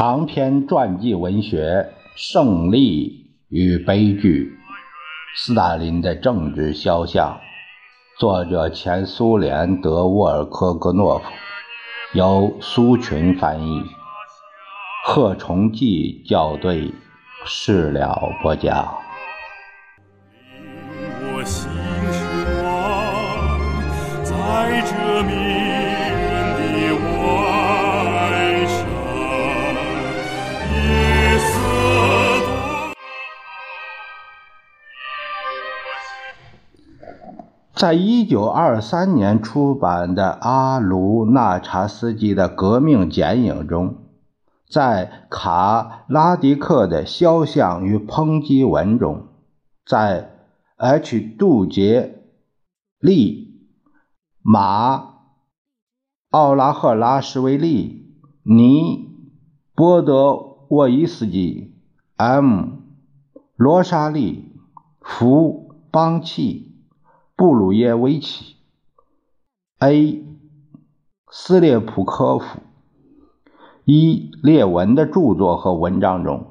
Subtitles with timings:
[0.00, 4.46] 长篇传记文学《胜利与悲剧》，
[5.38, 7.38] 斯大林的政治肖像，
[8.18, 11.24] 作者前苏联德沃尔科格诺夫，
[12.14, 13.82] 由苏群翻译，
[15.04, 16.90] 贺崇济校对，
[17.44, 18.88] 事了播讲。
[37.80, 43.96] 在一九二三年出版的阿卢纳查斯基的革命剪影中，
[44.68, 49.28] 在卡拉迪克的肖像与抨击文中，
[49.86, 50.30] 在
[50.76, 52.22] H 杜杰
[52.98, 53.62] 利
[54.42, 55.14] 马
[56.28, 59.08] 奥拉赫拉什维利尼
[59.74, 61.80] 波德沃伊斯基
[62.18, 62.72] M
[63.56, 64.52] 罗莎利
[65.00, 66.69] 福邦契。
[67.40, 68.56] 布鲁耶维奇、
[69.78, 70.22] A.
[71.30, 72.60] 斯列普科夫、
[73.86, 76.48] 一列文的著作和文章中，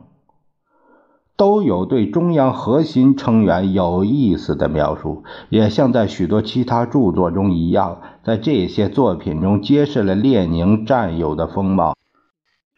[1.38, 11.94] 都有对中央核心成员有意思的描述，也像在许多其他著作中一样，在这些作品中揭示了列宁占有的风貌。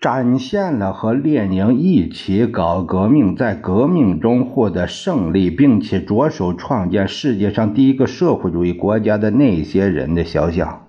[0.01, 10.87] 展现了和列宁一起搞革命，在革命中获得胜利，并且着手创建世界上第一个社会主义国家的那些人的肖像。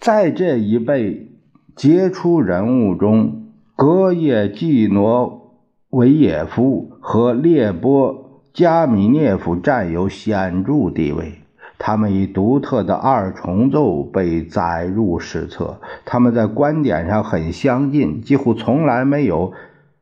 [0.00, 1.28] 在这一辈
[1.76, 5.58] 杰出人物中，格叶季诺
[5.90, 11.41] 维耶夫和列波加米涅夫占有显著地位。
[11.84, 15.80] 他们以独特的二重奏被载入史册。
[16.04, 19.52] 他们在观点上很相近，几乎从来没有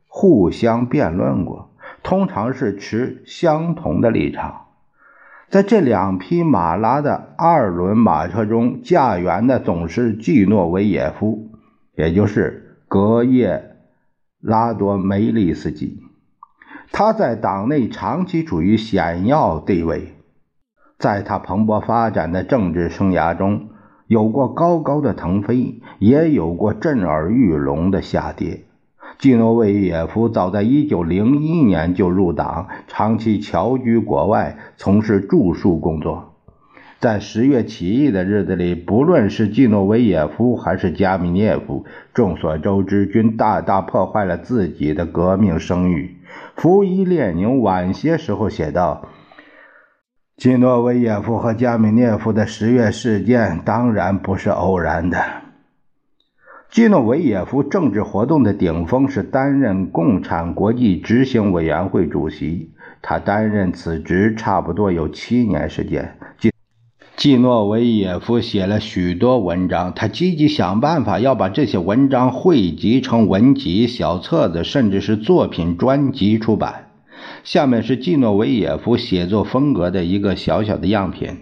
[0.07, 1.71] 互相辩论过，
[2.03, 4.67] 通常是持相同的立场。
[5.49, 11.49] 在这两匹马拉的二轮马车中，驾辕的总是季诺维也夫，
[11.97, 13.77] 也就是格叶
[14.43, 16.03] 拉多梅利斯基。
[16.93, 20.15] 他在党内长期处于显要地位。
[21.01, 23.71] 在他蓬勃发展的政治生涯中，
[24.07, 28.65] 有过高高的腾飞，也有过震耳欲聋的下跌。
[29.19, 36.35] 季诺维耶夫早在1901年就入党，长期侨居国外，从事著述工作。
[36.99, 46.17] 在十月起义的日子里，不论是季诺维耶夫还是加米涅夫，众所周知，均大大破坏了自己的革命声誉。
[46.57, 49.09] 福伊列宁晚些时候写道。
[50.41, 55.23] 基诺维耶夫和加米涅夫的十月事件当然不是偶然的。
[56.71, 62.71] 基诺维耶夫政治活动的顶峰是担任共产国际执行委员会主席，
[63.03, 66.17] 他担任此职差不多有七年时间。
[66.39, 66.51] 基
[67.19, 76.87] 基诺维耶夫写了许多文章，他积极想办法要把这些文章汇集成文集、小册子，甚至是作品专辑出版。
[77.45, 81.39] 下面是季诺维也夫写作风格的一个小小的样品。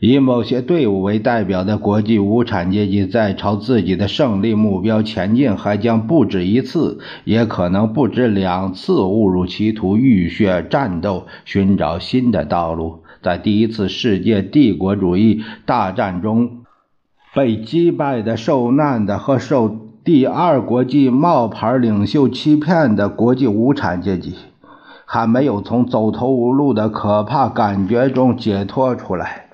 [0.00, 13.04] 以某些队伍为代表的国际无产阶级在朝自己的胜利目标前进，还将不止一次，也可能不止两次误入歧途，浴血战斗，寻找新的道路。
[13.22, 16.64] 在第一次世界帝国主义大战中
[17.32, 24.34] 被击败的、受难的和受第二国际冒牌领袖欺骗的国际无产阶级。
[25.14, 29.48] 还没有从走投无路的可怕感觉中解脱出来。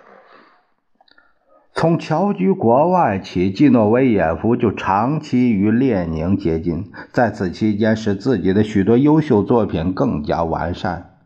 [1.74, 11.16] 从侨居国外起，季诺维也夫就长期与列宁接近，在此期间使自己的许多优秀作品更加完善。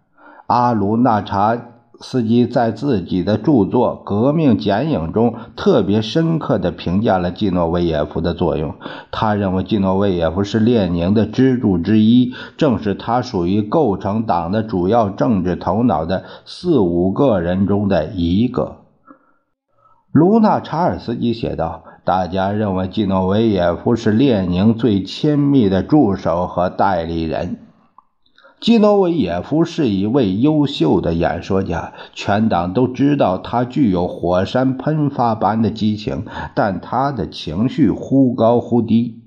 [0.47, 1.72] 阿卢纳查。
[2.03, 8.75] 斯基在自己的著作《革命剪影》中特别深刻地评价了季诺维也夫的作用。
[9.11, 18.79] 他认为季诺维也夫是列宁的支柱之一，正是他属于构成党的主要政治头脑的四五个人中的一个。
[20.11, 27.57] 卢纳查尔斯基写道：“大家认为季诺维也夫是列宁最亲密的助手和代理人。”
[28.63, 36.25] 基诺维也夫是一位优秀的演说家，全党都知道他具有火山喷发般的激情，
[36.55, 39.25] 但他的情绪忽高忽低，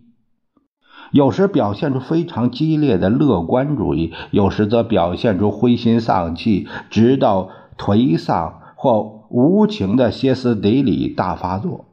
[1.12, 11.84] 有时表现出非常激烈的乐观主义，有时则表现出灰心丧气，直到颓丧或无情的歇斯底里大发作。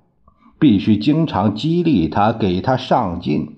[0.61, 3.57] 必须经常激励他，给他上进。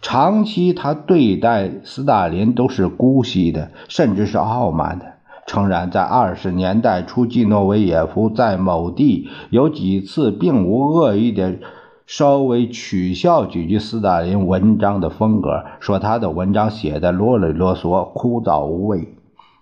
[0.00, 5.06] 长期他对待斯大林都是姑息的，甚至是傲慢的。
[5.46, 11.56] 诚然，在二十年代初，季诺维也夫在某地有几次并无恶意的
[12.04, 19.14] 稍微取笑几句斯大林文章的风格，说他的文章写的啰里啰嗦、枯燥无味。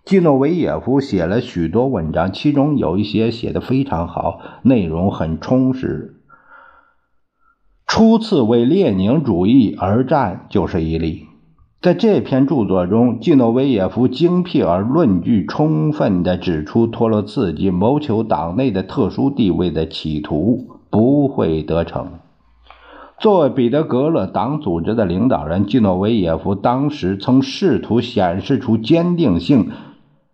[0.05, 6.17] 季诺维也夫写了许多文章，其中有一些写的非常好，内容很充实。
[7.87, 11.27] 初次为列宁主义而战就是一例。
[11.81, 22.09] 在这篇著作中，季诺维也夫精辟而论据充分地指出，托洛茨基谋求党内的特殊地位的企图不会得逞。
[23.19, 29.71] 作为彼得格勒党组织的领导人，季诺维也夫当时曾试图显示出坚定性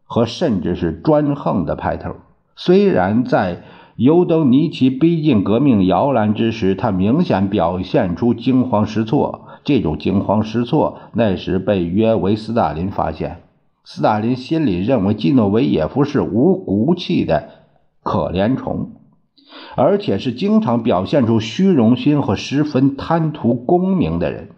[0.05, 2.12] 和甚至是专横的派头。
[2.55, 3.64] 虽然在
[3.97, 9.43] 尤登尼奇逼近革命摇篮之时，他明显表现出惊慌失措。
[9.63, 13.43] 这种惊慌失措，那时被约为斯大林发现。
[13.85, 17.49] 斯大林心里认为季诺维也夫是无骨气的
[18.03, 18.93] 可怜虫，
[19.77, 24.49] 而且是经常表现出虚荣心和十分贪图功名的人。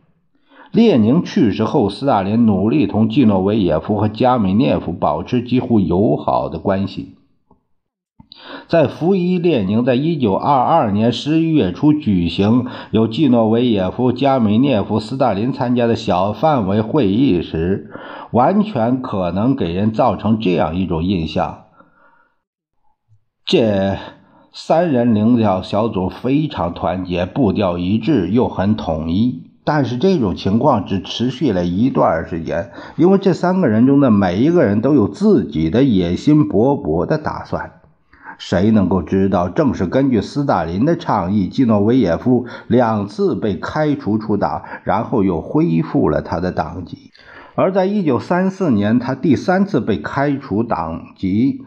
[0.70, 7.14] 列宁去世后，斯大林努力同季诺维也夫和加米涅夫保持几乎友好的关系。
[8.68, 17.90] 在服役列宁在一九二二年十一月初举行由季诺维也夫、加米涅夫、斯大林参加的小范围会议时，
[18.30, 21.64] 完全可能给人造成这样一种印象：
[23.44, 23.96] 这
[24.52, 29.50] 三人领导小组非常团结，步调一致，又很统一。
[29.64, 37.81] 但是这种情况只持续了一段时间，因为这三个人中的每一个人都有自己的野心勃勃的打算。
[38.44, 39.48] 谁能够知道？
[39.48, 47.12] 正是根据斯大林的倡议，季诺维也夫两次被开除出党，然后又恢复了他的党籍。
[47.54, 51.62] 而在一九三四年，他第三次被开除党籍，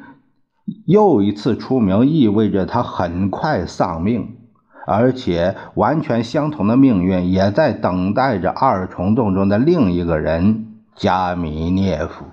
[0.86, 4.36] 又一次出名，意味着他很快丧命。
[4.86, 12.26] 而且，完全相同的命运也在等待着二重奏中的另一个人——加米涅夫。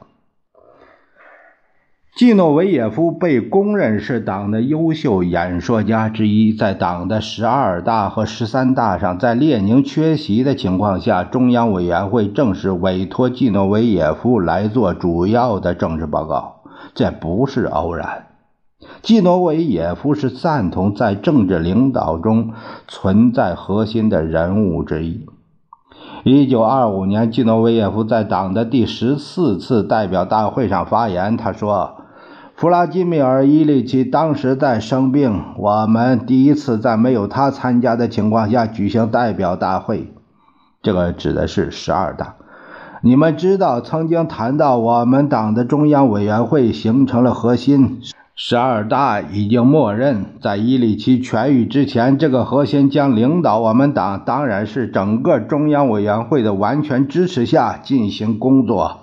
[2.15, 16.57] 季诺维也夫被公认是党的优秀演说家之一，在党的十二大和十三大上，在列宁缺席的情况下，中央委员会正式委托季诺维也夫来做主要的政治报告。
[16.95, 18.27] 这不是偶然。
[19.01, 22.51] 季诺维也夫是赞同在政治领导中
[22.87, 25.25] 存在核心的人物之一。
[26.25, 31.97] 一九二五年，季诺维也夫在党的第十四次代表大会上发言，他说。
[32.63, 40.13] 弗拉基米尔·伊里奇当时在生病，我们第一次在没有他参加的情况下举行代表大会，
[40.81, 42.37] 这个指的是十二大。
[43.01, 47.99] 你们知道，曾经谈到我们党的中央委员会形成了核心，
[48.37, 59.01] 十二大已经默认，在伊里奇痊愈之前，这个核心将领导我们党，当然是整个中央委员会的完全支持下进行工作。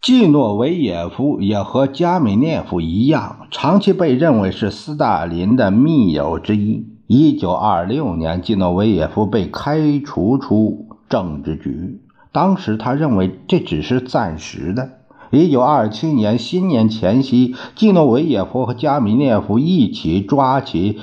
[0.00, 6.86] 季诺维也夫也和加米涅夫一样，长期被认为是斯大林的密友之一。
[7.08, 12.00] 一九二六年，季诺维也夫被开除出政治局，
[12.30, 14.90] 当时他认为这只是暂时的。
[15.30, 20.98] 一九二七年新年前夕，季诺维也夫和加米涅夫一起抓起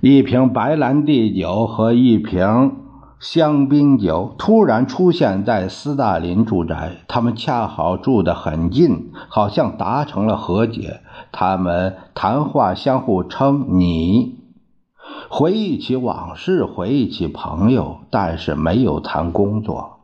[0.00, 2.72] 一瓶白兰地酒和一瓶。
[3.20, 11.02] 香槟酒突然出现在斯大林住宅，他们恰好住得很近，好像达成了和解。
[11.30, 14.38] 他们谈话相互称你，
[15.28, 19.98] 回忆起往事，回忆起朋友，但是没有谈工作。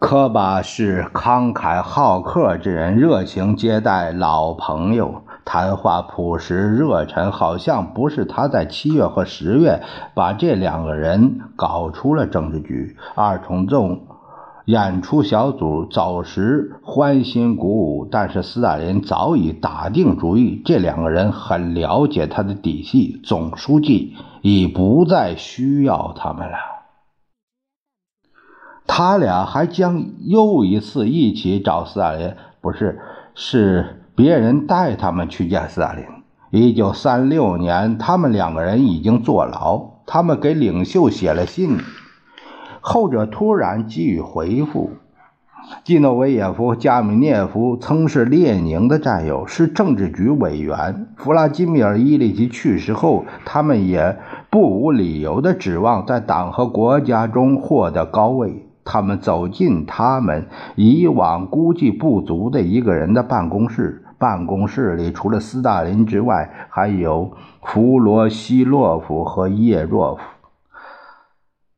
[0.00, 5.22] 科巴是慷慨好客之人，热情接待老朋友。
[5.44, 9.82] 谈话朴实热忱，好像不是他在七月和十月
[10.14, 12.96] 把这两个人搞出了政治局。
[13.14, 13.98] 二重奏
[14.64, 23.20] 演出小组早时欢欣鼓舞，但是斯大林早已打定主意，这两个人很了解他的底细。
[23.24, 26.56] 总书记已不再需要他们了，
[28.86, 33.00] 他俩还将又一次一起找斯大林，不是
[33.34, 33.98] 是。
[34.14, 36.04] 别人带他们去见斯大林。
[36.50, 39.92] 一九三六年，他们两个人已经坐牢。
[40.04, 41.78] 他们给领袖写了信，
[42.82, 44.90] 后者突然给予回复。
[45.84, 51.06] 季诺维也夫、加米涅夫曾是列宁的战友，是政治局委员。
[51.16, 54.18] 弗拉基米尔·伊利奇去世后，他们也
[54.50, 58.66] 不无理由的指望在党和国家中获得高位。
[58.84, 70.22] 他们走进他们以往估计不足的一个人的办公室，办公室里除了斯大林之外，还有弗罗西洛夫和叶若夫。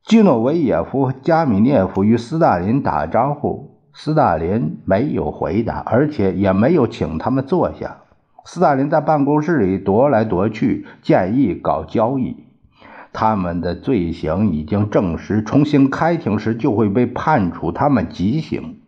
[0.05, 3.81] 基诺维也夫、加米涅夫与斯大林打招呼。
[3.95, 8.01] 斯大林没有回答，而且也没有请他们坐下。
[8.45, 12.45] 斯大林在办公室里踱来踱去，建议搞交易。
[13.15, 18.81] 他们的罪行已经证实，重新开庭时就会被判处他们极刑。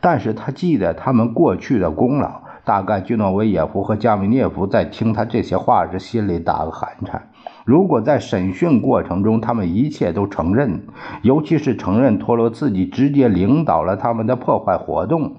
[0.00, 2.43] 但是他记得他们过去的功劳。
[2.64, 7.30] 大概居诺维也夫和加米涅夫在听他这些话时，心里打个寒颤。
[7.64, 10.86] 如果在审讯过程中，他们一切都承认，
[11.22, 15.36] 尤其是承认托洛茨基直接领导了他们的破坏活动，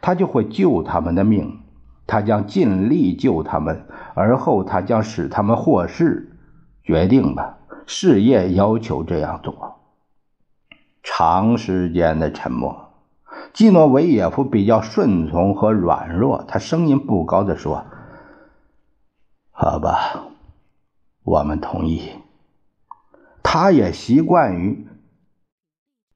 [0.00, 1.60] 他就会救他们的命，
[2.06, 3.84] 他将尽力救他们，
[4.14, 6.36] 而后他将使他们获释。
[6.82, 9.80] 决定吧，事业要求这样做。
[11.02, 12.89] 长时间的沉默，
[13.52, 17.84] 基诺维也夫比较顺从和软弱，他声音不高的说
[19.50, 20.26] ：“好吧。”
[21.22, 22.10] 我们同意。
[23.42, 24.86] 他也习惯于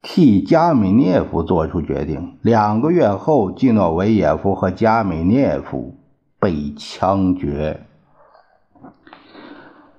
[0.01, 2.39] 替加米涅夫做出决定。
[2.43, 5.97] 两个月后，季诺维也夫和加米涅夫
[6.39, 7.87] 被枪决。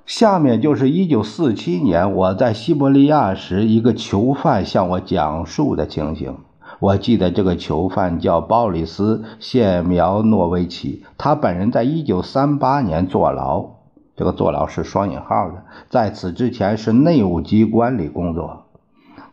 [0.05, 6.37] 下面就是1947年我在西伯利亚时，一个囚犯向我讲述的情形。
[6.79, 13.75] 我记得这个囚犯叫鲍里斯·谢苗诺维奇，他本人在1938年坐牢。
[14.17, 18.65] 这个坐牢是双引号的，在此之前是内务机关里工作。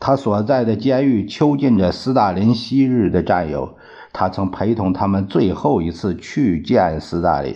[0.01, 3.77] 他所在的监狱囚禁着斯大林昔日的战友，
[4.13, 7.55] 他曾陪同他们最后一次去见斯大林。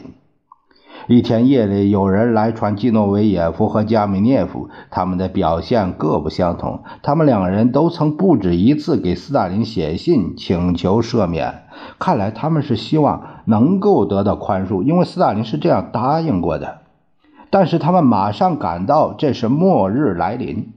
[1.08, 6.82] 一天夜里，有人来传基诺维也夫和加米涅夫，他们的表现各不相同。
[7.02, 11.62] 他们两人都曾不止一次给斯大林写信请求赦免，
[12.00, 16.78] 看来他们是希望能够得到宽恕，因为斯大林是这样答应过的。
[17.50, 20.72] 但是他们马上感到这是末日来临。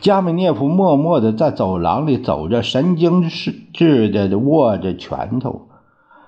[0.00, 5.65] 加米涅夫默默地在走廊里走着，神经质的握着拳头。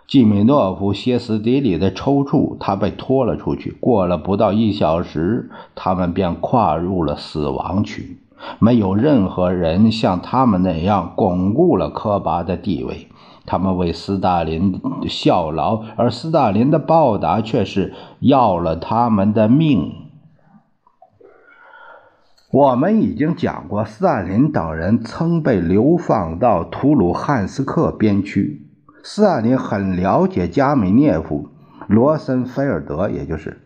[0.08, 3.72] 基米诺夫歇斯底里的抽搐，他被拖了出去。
[3.72, 8.18] 过了不到一小时，他们便跨入了死亡区。
[8.58, 13.08] 没有任何人像他们那样巩固了科巴的地位。
[13.44, 19.92] 他们为斯大林效劳，而斯大林的报答却是要了他们的命。
[22.50, 28.67] 我们已经讲过，斯大林等人曾被流放到图鲁汉斯克边区。
[29.02, 31.48] 斯大林很了解加米涅夫、
[31.86, 33.58] 罗森菲尔德，也就是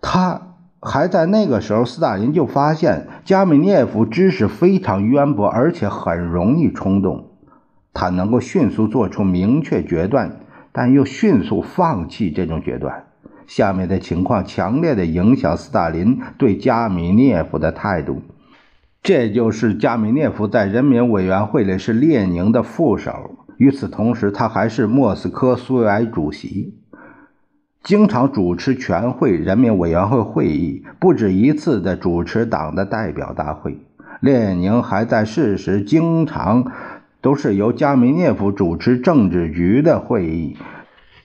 [0.00, 0.42] 他
[0.80, 7.24] 还在那个时候，斯大林就发现加米涅夫知识非常渊博，而且很容易冲动。
[7.92, 10.36] 他能够迅速做出明确决断，
[10.70, 13.06] 但又迅速放弃这种决断。
[13.46, 18.22] 下面的情况强烈的影响斯大林对加米涅夫的态度。
[19.02, 26.74] 这就是加米涅夫在人民委员会里是列宁的副手，与此同时，他还是莫斯科苏维埃主席，
[27.82, 33.78] 经常主持全会人民委员会会议，不止一次的主持党的代表大会。
[34.20, 36.72] 列宁还在世时经常。
[37.20, 40.56] 都是由加米涅夫主持政治局的会议。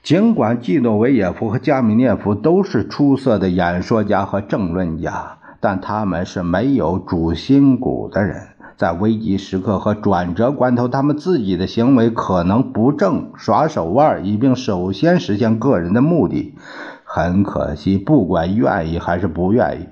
[0.02, 8.42] 尽管季诺维也夫和加米涅夫都是出色的演说家和政论家，但他们是没有主心骨的人。
[8.77, 16.56] 在危急时刻和转折关头，他们自己的行为可能不正，耍手腕，以便首先实现个人的目的。
[17.03, 19.86] 很可惜，不管愿意还是不愿意，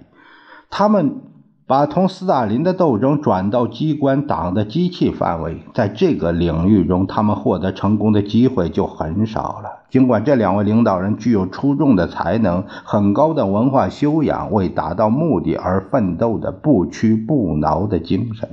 [0.69, 1.21] 他们。
[1.67, 9.85] 把同斯大林的斗争转到机关党的机器范围，在这个领域中，他们获得成功的机会就很少了。
[9.89, 18.49] 尽管这两位领导人具有出众的才能、很高的文化修养，为达到目的而奋斗的不屈不挠的精神，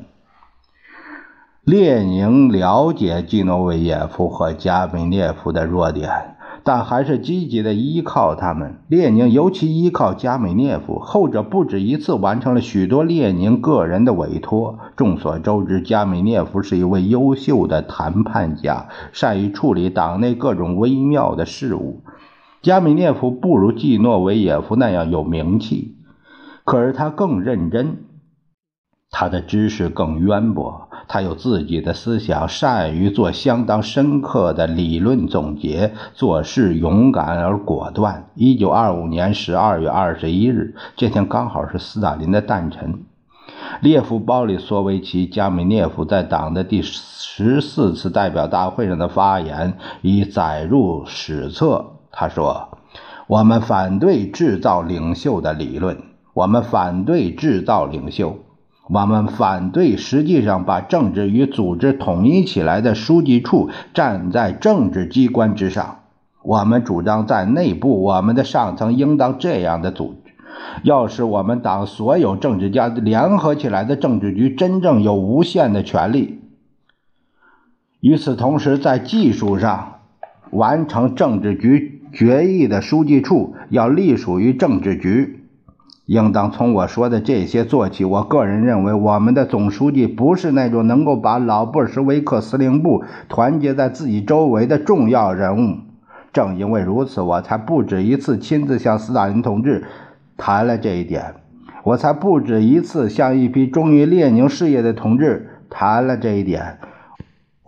[1.68, 6.34] 列宁了解季诺维也夫和加米涅夫的弱点。
[6.64, 8.76] 但还是积极的依靠他们。
[8.88, 14.78] 列宁尤其依靠加米涅夫，后者不止一次完成了许多列宁个人的委托。
[14.96, 22.00] 众所周知，加米涅夫是一位优秀的谈判家，善于处理党内各种微妙的事物。
[22.62, 25.96] 加米涅夫不如季诺维也夫那样有名气，
[26.64, 28.08] 可是他更认真。
[29.11, 38.31] 他的知识更渊博，他有自己的思想，善于做相当深刻的理论总结，做事勇敢而果断。
[38.35, 43.05] 一九二五年十二月二十一日，这天刚好是斯大林的诞辰。
[43.81, 51.93] 列夫·鲍里索维奇·加米涅夫在党的第十四次代表大会上的发言已载入史册。
[52.12, 52.79] 他说
[53.27, 55.97] ：“我们反对制造领袖的理论，
[56.35, 58.37] 我们反对制造领袖。”
[58.90, 65.97] 我们反对实际上把政治与组织统一起来的书记处站在政治机关之上。
[66.42, 70.33] 我们主张在内部，我们的上层应当这样的组织：
[70.85, 76.40] 要使我们党所有政治家联合起来的政治局真正有无限的权利。
[78.00, 79.99] 与此同时，在技术上
[80.50, 85.38] 完成政治局决议的书记处要隶属于政治局。
[86.09, 88.03] 应当从我说的这些做起。
[88.03, 95.77] 我个人认为，我们的总书记不是那种能够把老布尔什维克司令部团结在自己周围的重要人物。
[96.33, 99.85] 正因为如此，我才不止一次亲自向斯大林同志
[100.38, 101.35] 谈了这一点。
[101.85, 106.79] 我才不止一次向一批忠于列宁事业的同志谈了这一点。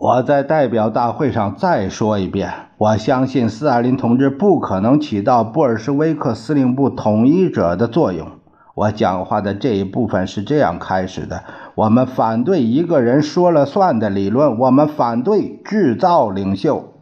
[0.01, 8.27] 我在代表大会上再说一遍：我相信斯大林同志不可能起到布尔什维克司令部统一者的作用。
[8.73, 11.43] 我讲话的这一部分是这样开始的：
[11.75, 16.95] 我们反对一个人说了算的理论，我们反对制造领袖。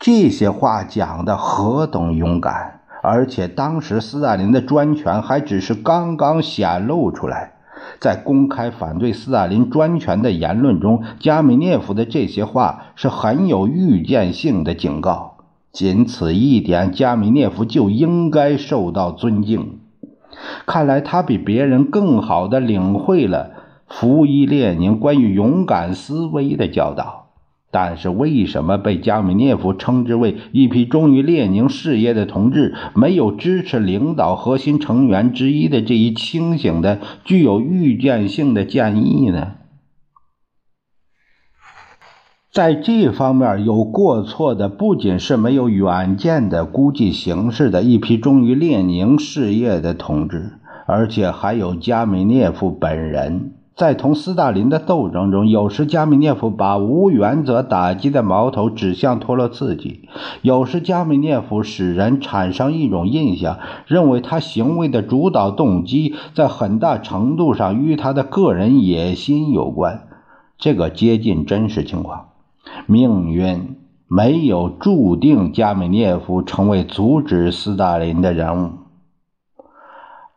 [0.00, 2.80] 这些话讲的何等勇敢！
[3.04, 7.52] 而且当时斯大林的专权还只是刚刚显露出来。
[8.00, 15.38] 在公开反对斯大林专权的言论中，加米涅夫的这些话是很有预见性的警告。
[15.72, 19.78] 仅此一点，加米涅夫就应该受到尊敬。
[20.66, 23.50] 看来他比别人更好地领会了
[23.86, 27.25] 福伊列宁关于勇敢思维的教导。
[27.78, 39.56] 但是为什么被加米涅夫称之为一批忠于列宁事业的同志，没有支持领导核心成员之一的这一清醒的、具有预见性的建议呢？
[42.50, 50.52] 在这方面有过错的，不仅是没有远见的、估计形势的一批忠于列宁事业的同志，
[50.86, 53.55] 而且还有加米涅夫本人。
[53.76, 60.00] 在同斯大林的斗争中，有时加米涅夫把无原则打击的矛头指向托洛茨基；
[60.40, 70.08] 有时加米涅夫使人产生一种印象，认为他行为的主导动机在很大程度上与他的个人野心有关。
[70.56, 72.28] 这个接近真实情况。
[72.86, 73.76] 命运
[74.08, 78.70] 没有注定加米涅夫成为阻止斯大林的人物。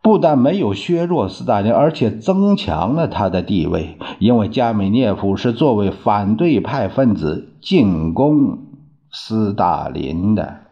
[0.02, 8.60] 不但没有削弱斯大林，而且增强了他的地位，因为加米涅夫是作为反对派分子进攻
[9.12, 10.69] 斯大林的。